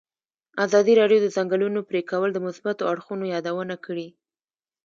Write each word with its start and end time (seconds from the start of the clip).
ازادي 0.65 0.93
راډیو 1.01 1.19
د 1.21 1.23
د 1.29 1.33
ځنګلونو 1.37 1.79
پرېکول 1.89 2.29
د 2.33 2.37
مثبتو 2.47 2.87
اړخونو 2.91 3.23
یادونه 3.33 3.75
کړې. 3.85 4.07